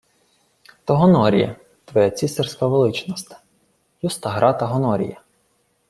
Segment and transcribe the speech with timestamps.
[0.85, 1.55] —То Гонорія,
[1.85, 3.35] твоя цісарська величносте.
[4.01, 5.21] Юста-Грата Гонорія.